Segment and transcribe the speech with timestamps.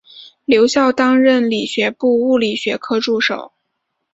[0.45, 3.53] 留校担任理学部物理学科助手。